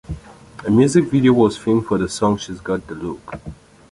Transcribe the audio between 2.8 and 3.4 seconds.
the Look.